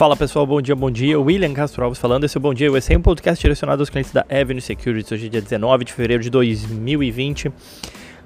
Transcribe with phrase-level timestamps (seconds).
[0.00, 1.20] Fala pessoal, bom dia, bom dia.
[1.20, 2.24] William Castro Alves falando.
[2.24, 5.12] Esse é o Bom Dia é um podcast direcionado aos clientes da Avenue Securities.
[5.12, 7.52] Hoje é dia 19 de fevereiro de 2020.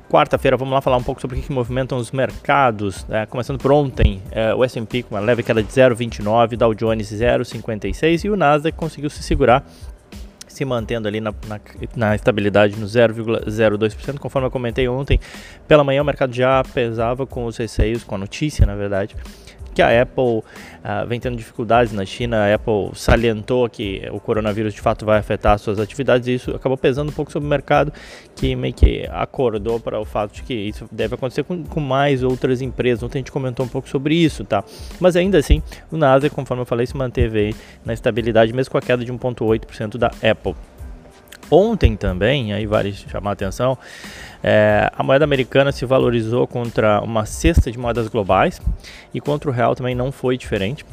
[0.08, 3.04] Quarta-feira, vamos lá falar um pouco sobre o que, movimentam os mercados.
[3.10, 7.10] É, começando por ontem, é, o S&P com uma leve queda de 0,29, Dow Jones
[7.10, 9.66] 0,56 e o Nasdaq conseguiu se segurar
[10.46, 11.60] se mantendo ali na, na,
[11.96, 15.18] na estabilidade no 0,02%, conforme eu comentei ontem.
[15.66, 19.16] Pela manhã o mercado já pesava com os receios, com a notícia, na verdade,
[19.74, 22.44] que a Apple uh, vem tendo dificuldades na China.
[22.44, 26.78] A Apple salientou que o coronavírus de fato vai afetar suas atividades e isso acabou
[26.78, 27.92] pesando um pouco sobre o mercado,
[28.36, 32.22] que meio que acordou para o fato de que isso deve acontecer com, com mais
[32.22, 33.02] outras empresas.
[33.02, 34.64] Ontem a gente comentou um pouco sobre isso, tá?
[35.00, 37.54] Mas ainda assim, o Nasdaq, conforme eu falei, se manteve
[37.84, 40.54] na estabilidade, mesmo com a queda de 1,8% da Apple.
[41.50, 43.78] Ontem também, aí vale chamar a atenção,
[44.42, 48.60] é, a moeda americana se valorizou contra uma cesta de moedas globais
[49.12, 50.84] e contra o real também não foi diferente.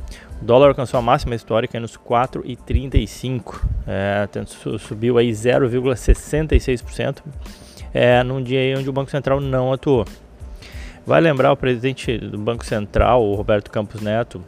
[0.41, 4.27] O dólar alcançou a máxima histórica nos 4,35, é,
[4.79, 7.17] subiu aí 0,66%,
[7.93, 10.05] é, num dia onde o Banco Central não atuou.
[11.05, 14.41] Vai lembrar o presidente do Banco Central, o Roberto Campos Neto,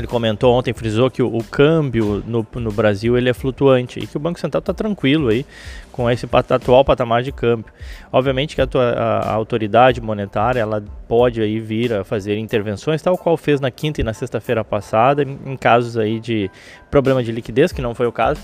[0.00, 4.06] ele comentou ontem, frisou que o, o câmbio no, no, Brasil ele é flutuante e
[4.06, 5.44] que o Banco Central está tranquilo aí
[5.90, 7.66] com esse atual patamar de câmbio.
[8.10, 13.02] Obviamente que a, tua, a, a, autoridade monetária ela pode aí vir a fazer intervenções,
[13.02, 16.50] tal qual fez na quinta e na sexta-feira passada, em, em casos aí de
[16.90, 18.40] problema de liquidez, que não foi o caso,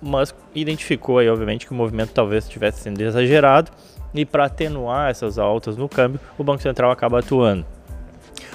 [0.00, 3.70] mas identificou aí obviamente que o movimento talvez estivesse sendo exagerado
[4.14, 7.75] e para atenuar essas altas no câmbio, o Banco Central acaba atuando.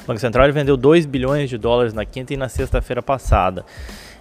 [0.04, 3.64] O Banco Central vendeu 2 bilhões de dólares na quinta e na sexta-feira passada.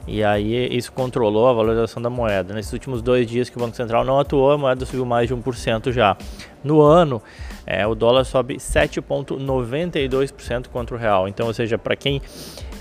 [0.07, 2.55] E aí isso controlou a valorização da moeda.
[2.55, 5.35] Nesses últimos dois dias que o Banco Central não atuou, a moeda subiu mais de
[5.35, 6.17] 1% já.
[6.65, 7.23] No ano,
[7.67, 11.29] é, o dólar sobe 7,92% contra o real.
[11.29, 12.21] Então, ou seja, para quem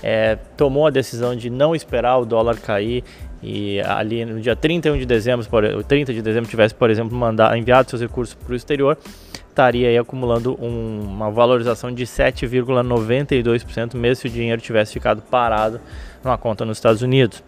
[0.02, 3.04] é, tomou a decisão de não esperar o dólar cair
[3.42, 7.56] e ali no dia 31 de dezembro, por, 30 de dezembro tivesse, por exemplo, mandar,
[7.56, 8.98] enviado seus recursos para o exterior,
[9.60, 15.78] estaria aí acumulando um, uma valorização de 7,92%, mesmo se o dinheiro tivesse ficado parado
[16.24, 17.44] numa conta nos Estados Unidos.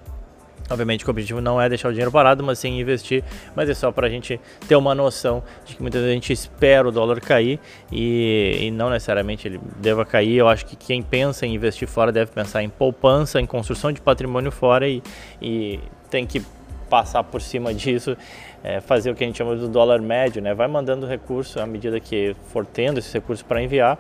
[0.70, 3.24] Obviamente que o objetivo não é deixar o dinheiro parado, mas sim investir.
[3.56, 6.32] Mas é só para a gente ter uma noção de que muitas vezes a gente
[6.32, 7.58] espera o dólar cair
[7.90, 10.36] e, e, não necessariamente ele deva cair.
[10.36, 14.00] Eu acho que quem pensa em investir fora deve pensar em poupança, em construção de
[14.00, 15.02] patrimônio fora e,
[15.40, 16.42] e tem que
[16.88, 18.14] passar por cima disso,
[18.62, 20.54] é, fazer o que a gente chama do dólar médio, né?
[20.54, 23.98] Vai mandando recurso à medida que for tendo esses recursos para enviar,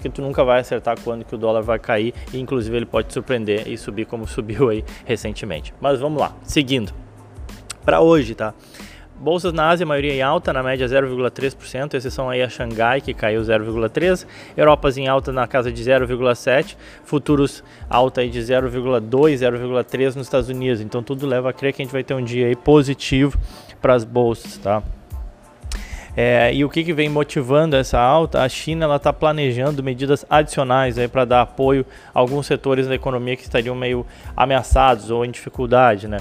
[0.00, 3.08] que tu nunca vai acertar quando que o dólar vai cair e inclusive ele pode
[3.08, 5.72] te surpreender e subir como subiu aí recentemente.
[5.80, 6.92] Mas vamos lá, seguindo.
[7.84, 8.54] Para hoje, tá?
[9.20, 13.42] Bolsas na Ásia, maioria em alta, na média 0,3%, exceção aí a Xangai, que caiu
[13.42, 14.26] 0,3%,
[14.56, 20.48] Europas em alta na casa de 0,7%, futuros alta aí de 0,2%, 0,3% nos Estados
[20.48, 20.80] Unidos.
[20.80, 23.38] Então tudo leva a crer que a gente vai ter um dia aí positivo
[23.78, 24.82] para as bolsas, tá?
[26.16, 28.42] É, e o que, que vem motivando essa alta?
[28.42, 33.42] A China está planejando medidas adicionais para dar apoio a alguns setores da economia que
[33.42, 34.04] estariam meio
[34.34, 36.18] ameaçados ou em dificuldade, né?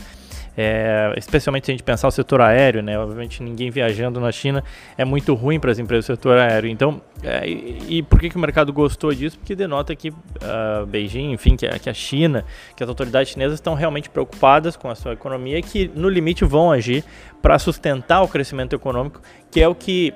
[0.62, 3.00] É, especialmente se a gente pensar o setor aéreo, né?
[3.00, 4.62] Obviamente ninguém viajando na China
[4.98, 6.70] é muito ruim para as empresas do setor aéreo.
[6.70, 9.40] Então, é, e, e, por que, que o mercado gostou disso?
[9.40, 12.44] Porque denota que uh, Beijing, enfim, que, que, a China,
[12.76, 16.44] que as autoridades chinesas estão realmente preocupadas com a sua economia e que no limite
[16.44, 17.06] vão agir
[17.42, 20.14] para sustentar o crescimento econômico, que é o que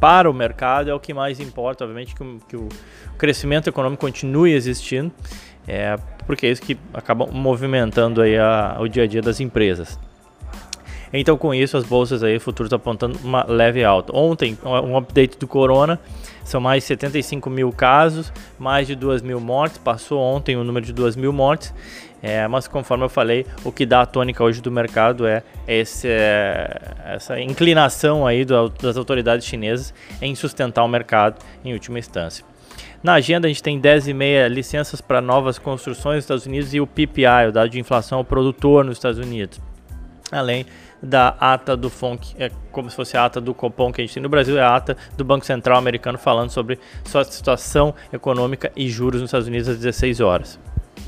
[0.00, 2.68] para o mercado é o que mais importa, obviamente que o, que o
[3.18, 5.12] crescimento econômico continue existindo
[5.66, 9.98] é, porque é isso que acaba movimentando aí a, o dia a dia das empresas.
[11.16, 14.14] Então, com isso, as bolsas aí futuros apontando uma leve alta.
[14.16, 16.00] Ontem, um update do Corona,
[16.42, 19.78] são mais de 75 mil casos, mais de 2 mil mortes.
[19.78, 21.72] Passou ontem o número de 2 mil mortes,
[22.20, 26.08] é, mas conforme eu falei, o que dá a tônica hoje do mercado é esse,
[26.08, 32.44] é, essa inclinação aí do, das autoridades chinesas em sustentar o mercado em última instância.
[33.02, 36.86] Na agenda, a gente tem 10,5 licenças para novas construções nos Estados Unidos e o
[36.86, 39.60] PPI, o dado de inflação ao produtor nos Estados Unidos.
[40.32, 40.66] Além
[41.02, 44.14] da ata do FONC, é como se fosse a ata do Copom que a gente
[44.14, 48.72] tem no Brasil, é a ata do Banco Central americano falando sobre sua situação econômica
[48.74, 50.58] e juros nos Estados Unidos às 16 horas.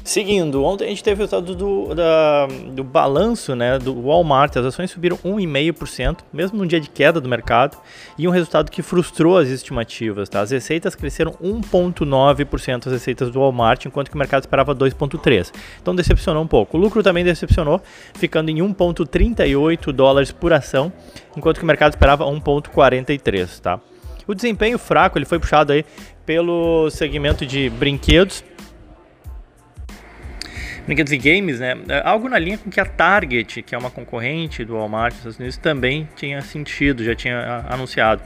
[0.06, 4.56] Seguindo, ontem a gente teve o resultado do, da, do balanço né, do Walmart.
[4.56, 7.76] As ações subiram 1,5%, mesmo num dia de queda do mercado,
[8.16, 10.28] e um resultado que frustrou as estimativas.
[10.28, 10.42] Tá?
[10.42, 15.52] As receitas cresceram 1,9% as receitas do Walmart, enquanto que o mercado esperava 2,3%.
[15.82, 16.78] Então decepcionou um pouco.
[16.78, 17.82] O lucro também decepcionou,
[18.14, 20.92] ficando em 1,38 dólares por ação,
[21.36, 23.58] enquanto que o mercado esperava 1,43.
[23.58, 23.80] Tá?
[24.24, 25.84] O desempenho fraco ele foi puxado aí
[26.24, 28.44] pelo segmento de brinquedos
[30.86, 31.76] brinquedos e games, né?
[31.88, 35.18] É algo na linha com que a Target, que é uma concorrente do Walmart nos
[35.18, 38.22] Estados Unidos, também tinha sentido, já tinha anunciado.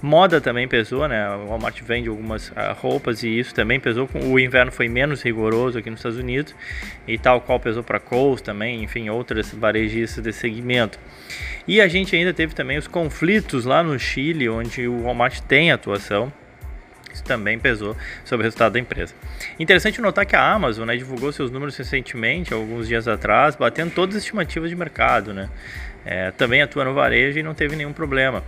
[0.00, 1.28] Moda também pesou, né?
[1.30, 4.08] O Walmart vende algumas uh, roupas e isso também pesou.
[4.14, 6.54] O inverno foi menos rigoroso aqui nos Estados Unidos
[7.06, 10.98] e tal qual pesou para Kohl's também, enfim, outras varejistas desse segmento.
[11.66, 15.72] E a gente ainda teve também os conflitos lá no Chile, onde o Walmart tem
[15.72, 16.32] atuação
[17.14, 19.14] isso também pesou sobre o resultado da empresa.
[19.58, 24.16] Interessante notar que a Amazon né, divulgou seus números recentemente, alguns dias atrás, batendo todas
[24.16, 25.32] as estimativas de mercado.
[25.32, 25.48] Né?
[26.04, 28.42] É, também atua no varejo e não teve nenhum problema.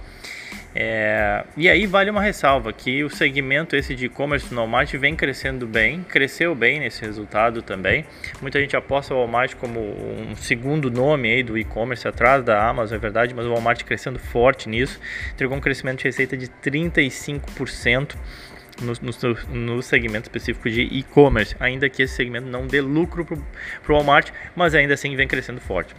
[0.78, 5.16] É, e aí vale uma ressalva que o segmento esse de e-commerce no Walmart vem
[5.16, 8.04] crescendo bem, cresceu bem nesse resultado também.
[8.42, 12.94] Muita gente aposta o Walmart como um segundo nome aí do e-commerce atrás da Amazon,
[12.94, 15.00] é verdade, mas o Walmart crescendo forte nisso,
[15.32, 18.14] entregou um crescimento de receita de 35%
[18.80, 23.36] no, no, no, segmento específico de e-commerce, ainda que esse segmento não dê lucro para
[23.92, 25.94] o Walmart, mas ainda assim vem crescendo forte.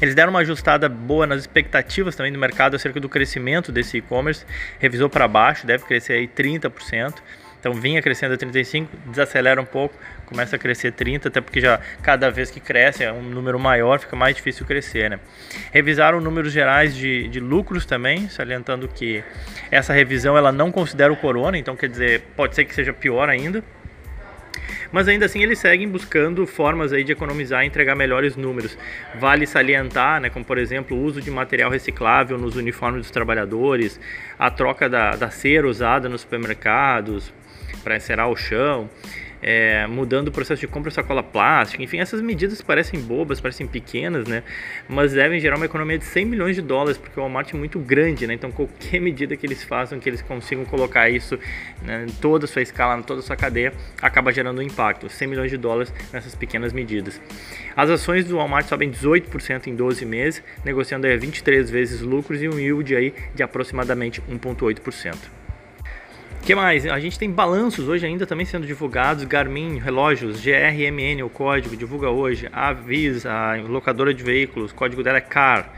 [0.00, 4.44] Eles deram uma ajustada boa nas expectativas também do mercado acerca do crescimento desse e-commerce,
[4.78, 7.14] revisou para baixo, deve crescer aí 30%.
[7.66, 9.92] Então vinha crescendo a 35, desacelera um pouco,
[10.24, 13.98] começa a crescer 30, até porque já cada vez que cresce é um número maior,
[13.98, 15.18] fica mais difícil crescer, né?
[15.72, 19.20] Revisaram números gerais de, de lucros também, salientando que
[19.68, 23.28] essa revisão ela não considera o corona, então quer dizer, pode ser que seja pior
[23.28, 23.64] ainda.
[24.92, 28.78] Mas ainda assim eles seguem buscando formas aí de economizar e entregar melhores números.
[29.16, 33.98] Vale salientar, né, como por exemplo o uso de material reciclável nos uniformes dos trabalhadores,
[34.38, 37.34] a troca da, da cera usada nos supermercados,
[37.86, 38.90] para encerar o chão,
[39.40, 43.64] é, mudando o processo de compra de sacola plástica, enfim, essas medidas parecem bobas, parecem
[43.64, 44.42] pequenas, né?
[44.88, 47.78] Mas devem gerar uma economia de 100 milhões de dólares, porque o Walmart é muito
[47.78, 48.34] grande, né?
[48.34, 51.38] Então qualquer medida que eles façam, que eles consigam colocar isso
[51.80, 53.72] né, em toda a sua escala, em toda a sua cadeia,
[54.02, 57.20] acaba gerando um impacto, 100 milhões de dólares nessas pequenas medidas.
[57.76, 62.48] As ações do Walmart sobem 18% em 12 meses, negociando aí 23 vezes lucros e
[62.48, 65.45] um yield aí de aproximadamente 1,8%
[66.46, 66.86] que mais?
[66.86, 69.24] A gente tem balanços hoje ainda também sendo divulgados.
[69.24, 72.48] Garmin, relógios, GRMN, o código, divulga hoje.
[72.52, 75.72] A Avisa, a locadora de veículos, o código dela é CAR.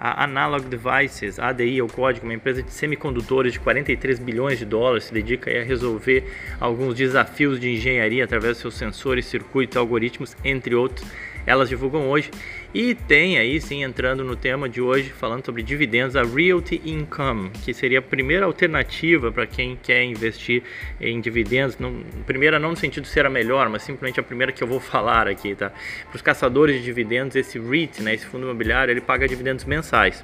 [0.00, 4.64] A Analog Devices, ADI, é o código, uma empresa de semicondutores de 43 bilhões de
[4.64, 6.24] dólares, se dedica a resolver
[6.60, 11.08] alguns desafios de engenharia através dos seus sensores, circuitos, algoritmos, entre outros
[11.48, 12.30] elas divulgam hoje.
[12.74, 17.50] E tem aí sim, entrando no tema de hoje, falando sobre dividendos, a Realty Income,
[17.64, 20.62] que seria a primeira alternativa para quem quer investir
[21.00, 21.78] em dividendos.
[21.78, 24.68] Não, primeira não no sentido de ser a melhor, mas simplesmente a primeira que eu
[24.68, 25.70] vou falar aqui, tá?
[25.70, 30.22] Para os caçadores de dividendos, esse REIT, né, esse fundo imobiliário, ele paga dividendos mensais.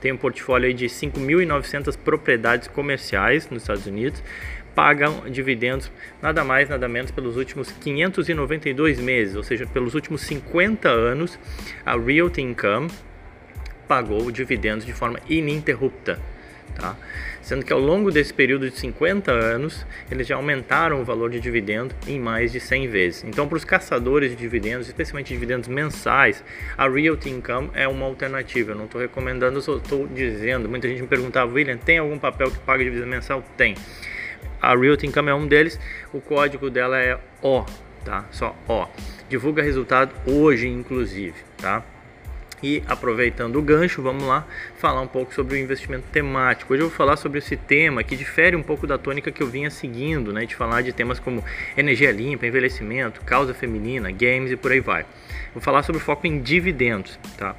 [0.00, 4.20] Tem um portfólio de 5.900 propriedades comerciais nos Estados Unidos
[4.74, 5.90] pagam dividendos
[6.20, 11.38] nada mais, nada menos pelos últimos 592 meses, ou seja, pelos últimos 50 anos,
[11.84, 12.90] a Realty Income
[13.86, 16.18] pagou dividendos de forma ininterrupta.
[16.74, 16.96] Tá?
[17.40, 21.38] Sendo que ao longo desse período de 50 anos, eles já aumentaram o valor de
[21.38, 23.24] dividendo em mais de 100 vezes.
[23.24, 26.42] Então, para os caçadores de dividendos, especialmente dividendos mensais,
[26.76, 28.72] a Realty Income é uma alternativa.
[28.72, 30.68] Eu não estou recomendando, só estou dizendo.
[30.68, 33.44] Muita gente me perguntava, William, tem algum papel que paga dividendo mensal?
[33.56, 33.76] Tem.
[34.64, 35.78] A Realty Income é um deles.
[36.12, 37.64] O código dela é O,
[38.04, 38.24] tá?
[38.30, 38.86] Só O.
[39.28, 41.82] Divulga resultado hoje, inclusive, tá?
[42.62, 44.46] E aproveitando o gancho, vamos lá
[44.78, 46.72] falar um pouco sobre o investimento temático.
[46.72, 49.46] Hoje eu vou falar sobre esse tema que difere um pouco da tônica que eu
[49.46, 50.46] vinha seguindo, né?
[50.46, 51.44] De falar de temas como
[51.76, 55.04] energia limpa, envelhecimento, causa feminina, games e por aí vai.
[55.52, 57.54] Vou falar sobre o foco em dividendos, tá?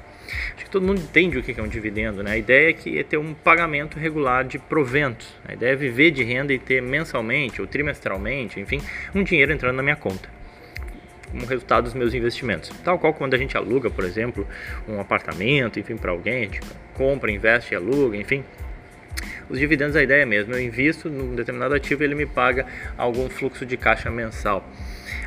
[0.54, 2.32] Acho que todo mundo entende o que é um dividendo, né?
[2.32, 5.34] A ideia é que é ter um pagamento regular de proventos.
[5.46, 8.80] A ideia é viver de renda e ter mensalmente ou trimestralmente, enfim,
[9.14, 10.36] um dinheiro entrando na minha conta
[11.30, 12.70] como resultado dos meus investimentos.
[12.82, 14.46] Tal qual quando a gente aluga, por exemplo,
[14.88, 16.60] um apartamento, enfim, para alguém, a gente
[16.94, 18.42] compra, investe e aluga, enfim.
[19.48, 22.66] Os dividendos, a ideia é mesmo, eu invisto num determinado ativo e ele me paga
[22.96, 24.68] algum fluxo de caixa mensal.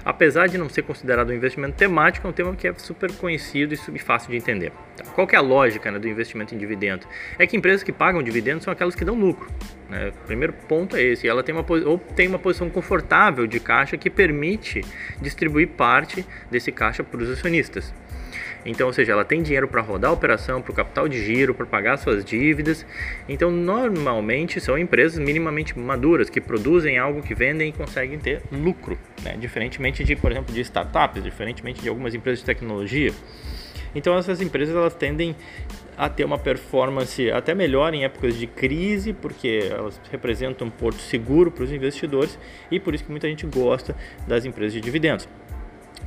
[0.03, 3.73] Apesar de não ser considerado um investimento temático, é um tema que é super conhecido
[3.73, 4.71] e fácil de entender.
[4.95, 5.03] Tá?
[5.11, 7.07] Qual que é a lógica né, do investimento em dividendos?
[7.37, 9.49] É que empresas que pagam dividendos são aquelas que dão lucro.
[9.89, 10.09] Né?
[10.09, 11.27] O primeiro ponto é esse.
[11.27, 14.81] Ela tem uma, ou tem uma posição confortável de caixa que permite
[15.21, 17.93] distribuir parte desse caixa para os acionistas.
[18.65, 21.53] Então, ou seja, ela tem dinheiro para rodar a operação, para o capital de giro,
[21.53, 22.85] para pagar suas dívidas.
[23.27, 28.97] Então, normalmente são empresas minimamente maduras que produzem algo que vendem e conseguem ter lucro,
[29.23, 29.35] né?
[29.39, 33.13] diferentemente de, por exemplo, de startups, diferentemente de algumas empresas de tecnologia.
[33.95, 35.35] Então, essas empresas elas tendem
[35.97, 40.99] a ter uma performance até melhor em épocas de crise, porque elas representam um porto
[41.01, 42.39] seguro para os investidores
[42.71, 43.95] e por isso que muita gente gosta
[44.27, 45.27] das empresas de dividendos.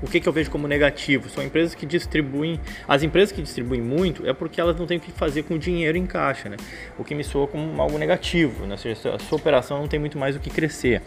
[0.02, 1.28] O que, que eu vejo como negativo?
[1.28, 2.60] São empresas que distribuem.
[2.88, 5.58] As empresas que distribuem muito é porque elas não têm o que fazer com o
[5.58, 6.56] dinheiro em caixa, né?
[6.98, 8.72] O que me soa como algo negativo, né?
[8.72, 11.00] Ou seja, a sua operação não tem muito mais o que crescer.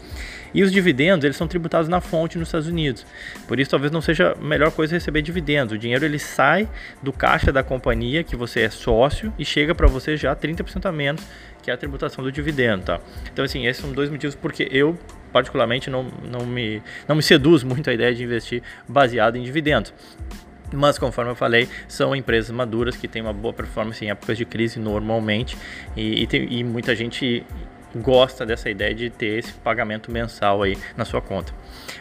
[0.54, 3.04] E os dividendos, eles são tributados na fonte nos Estados Unidos.
[3.46, 5.74] Por isso, talvez não seja a melhor coisa receber dividendos.
[5.74, 6.66] O dinheiro ele sai
[7.02, 10.92] do caixa da companhia que você é sócio e chega para você já 30% a
[10.92, 11.22] menos
[11.66, 13.00] que é a tributação do dividendo, tá?
[13.32, 14.96] Então, assim, esses são dois motivos porque eu
[15.36, 19.92] particularmente não, não, me, não me seduz muito a ideia de investir baseado em dividendos.
[20.72, 24.46] Mas, conforme eu falei, são empresas maduras que têm uma boa performance em épocas de
[24.46, 25.54] crise normalmente
[25.94, 27.44] e, e, tem, e muita gente
[27.94, 31.52] gosta dessa ideia de ter esse pagamento mensal aí na sua conta.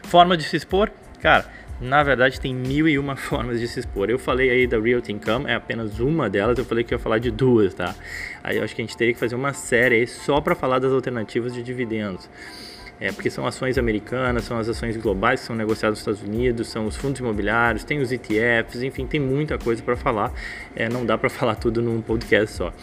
[0.04, 0.90] Forma de se expor?
[1.22, 1.46] Cara,
[1.82, 4.10] na verdade, tem mil e uma formas de se expor.
[4.10, 6.58] Eu falei aí da Realty Income, é apenas uma delas.
[6.58, 7.94] Eu falei que ia falar de duas, tá?
[8.42, 10.80] Aí eu acho que a gente teria que fazer uma série aí só para falar
[10.80, 12.30] das alternativas de dividendos.
[13.00, 16.68] É, porque são ações americanas, são as ações globais que são negociadas nos Estados Unidos,
[16.68, 20.32] são os fundos imobiliários, tem os ETFs, enfim, tem muita coisa para falar.
[20.76, 22.74] É, não dá para falar tudo num podcast só.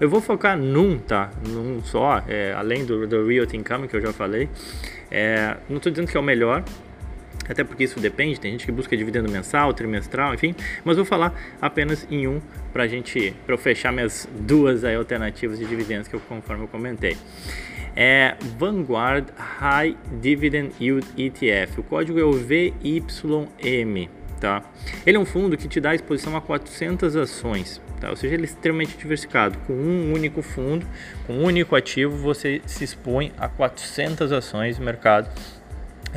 [0.00, 1.30] Eu vou focar num, tá?
[1.48, 4.48] Num só, é, além do, do Realty Income que eu já falei.
[5.10, 6.62] É, não estou dizendo que é o melhor,
[7.48, 11.34] até porque isso depende, tem gente que busca dividendo mensal, trimestral, enfim, mas vou falar
[11.60, 12.40] apenas em um
[12.72, 16.68] para gente, para eu fechar minhas duas aí, alternativas de dividendos que eu conforme eu
[16.68, 17.16] comentei.
[18.00, 21.80] É Vanguard High Dividend Yield ETF.
[21.80, 24.08] O código é o VYM,
[24.40, 24.62] tá?
[25.04, 28.10] Ele é um fundo que te dá exposição a 400 ações, tá?
[28.10, 29.58] Ou seja, ele é extremamente diversificado.
[29.66, 30.86] Com um único fundo,
[31.26, 35.28] com um único ativo, você se expõe a 400 ações no mercado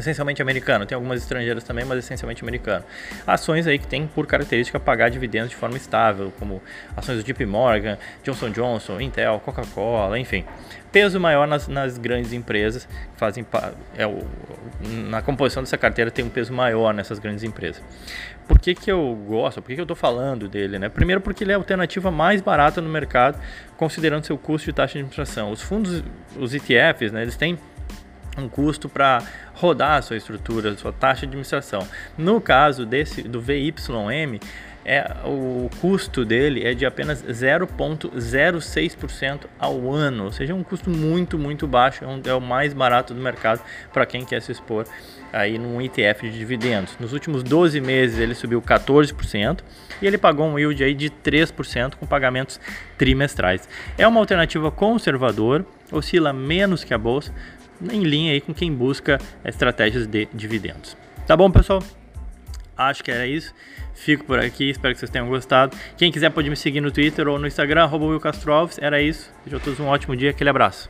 [0.02, 2.84] essencialmente americano, tem algumas estrangeiras também, mas essencialmente americano.
[3.26, 6.62] Ações aí que tem por característica pagar dividendos de forma estável, como
[6.96, 10.46] ações do JP Morgan, Johnson Johnson, Intel, Coca-Cola, enfim.
[10.92, 13.46] Peso maior nas, nas grandes empresas, fazem
[13.98, 14.20] é o,
[15.08, 17.82] na composição dessa carteira tem um peso maior nessas grandes empresas.
[18.46, 19.62] Por que, que eu gosto?
[19.62, 20.78] Por que, que eu estou falando dele?
[20.78, 20.90] Né?
[20.90, 23.40] Primeiro porque ele é a alternativa mais barata no mercado,
[23.78, 25.52] considerando seu custo de taxa de administração.
[25.52, 26.04] Os fundos,
[26.38, 27.58] os ETFs, né, eles têm
[28.38, 29.24] um custo para
[29.62, 31.88] rodar a sua estrutura, a sua taxa de administração.
[32.18, 34.40] No caso desse do VYM,
[34.84, 40.90] é, o custo dele é de apenas 0,06% ao ano, ou seja, é um custo
[40.90, 43.62] muito, muito baixo, é, um, é o mais barato do mercado
[43.94, 44.88] para quem quer se expor
[45.32, 46.98] aí num ETF de dividendos.
[47.00, 49.60] Nos últimos 12 meses ele subiu 14%
[50.02, 52.60] e ele pagou um yield aí de 3% com pagamentos
[52.98, 53.70] trimestrais.
[53.98, 57.32] É uma alternativa conservadora, oscila menos que a bolsa,
[57.90, 60.96] em linha aí com quem busca estratégias de dividendos.
[61.26, 61.84] Tá bom, pessoal?
[62.78, 63.54] Acho que era isso.
[63.94, 65.78] Fico por aqui, espero que vocês tenham gostado.
[65.98, 68.06] Quem quiser pode me seguir no Twitter ou no Instagram, arroba
[68.80, 69.32] Era isso.
[69.46, 70.90] A todos um ótimo dia, aquele abraço.